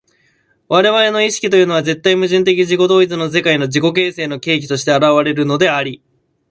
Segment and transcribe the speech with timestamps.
[0.67, 6.01] 我々の意識というのは絶対矛盾的自己同一の世界の自己形成の契機として現れるのであり、